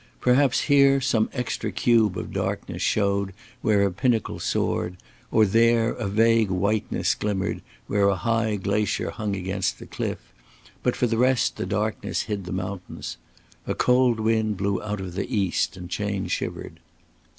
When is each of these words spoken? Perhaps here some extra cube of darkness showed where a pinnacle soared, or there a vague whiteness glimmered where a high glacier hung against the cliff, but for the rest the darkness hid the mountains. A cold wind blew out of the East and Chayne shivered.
Perhaps 0.19 0.61
here 0.61 0.99
some 0.99 1.29
extra 1.31 1.71
cube 1.71 2.17
of 2.17 2.33
darkness 2.33 2.81
showed 2.81 3.33
where 3.61 3.83
a 3.83 3.91
pinnacle 3.91 4.39
soared, 4.39 4.97
or 5.29 5.45
there 5.45 5.89
a 5.91 6.07
vague 6.07 6.49
whiteness 6.49 7.13
glimmered 7.13 7.61
where 7.85 8.07
a 8.07 8.15
high 8.15 8.55
glacier 8.55 9.11
hung 9.11 9.35
against 9.35 9.77
the 9.77 9.85
cliff, 9.85 10.33
but 10.81 10.95
for 10.95 11.05
the 11.05 11.19
rest 11.19 11.55
the 11.55 11.67
darkness 11.67 12.23
hid 12.23 12.45
the 12.45 12.51
mountains. 12.51 13.17
A 13.67 13.75
cold 13.75 14.19
wind 14.19 14.57
blew 14.57 14.81
out 14.81 14.99
of 15.01 15.13
the 15.13 15.31
East 15.37 15.77
and 15.77 15.87
Chayne 15.87 16.25
shivered. 16.29 16.79